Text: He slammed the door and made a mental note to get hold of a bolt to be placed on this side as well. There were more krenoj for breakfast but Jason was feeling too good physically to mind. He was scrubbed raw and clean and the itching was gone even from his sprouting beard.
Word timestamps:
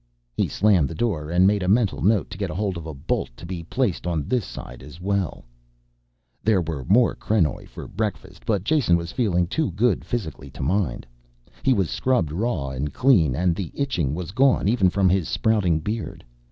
He 0.35 0.47
slammed 0.47 0.87
the 0.89 0.95
door 0.95 1.29
and 1.29 1.45
made 1.45 1.61
a 1.61 1.67
mental 1.67 2.01
note 2.01 2.31
to 2.31 2.37
get 2.39 2.49
hold 2.49 2.75
of 2.75 2.87
a 2.87 2.93
bolt 2.95 3.29
to 3.37 3.45
be 3.45 3.61
placed 3.61 4.07
on 4.07 4.27
this 4.27 4.43
side 4.45 4.81
as 4.81 4.99
well. 4.99 5.45
There 6.43 6.63
were 6.63 6.83
more 6.85 7.13
krenoj 7.15 7.67
for 7.67 7.87
breakfast 7.87 8.43
but 8.43 8.63
Jason 8.63 8.97
was 8.97 9.11
feeling 9.11 9.45
too 9.45 9.69
good 9.69 10.03
physically 10.03 10.49
to 10.49 10.63
mind. 10.63 11.05
He 11.61 11.71
was 11.73 11.91
scrubbed 11.91 12.31
raw 12.31 12.69
and 12.69 12.91
clean 12.91 13.35
and 13.35 13.53
the 13.55 13.69
itching 13.75 14.15
was 14.15 14.31
gone 14.31 14.67
even 14.67 14.89
from 14.89 15.07
his 15.07 15.29
sprouting 15.29 15.79
beard. 15.79 16.25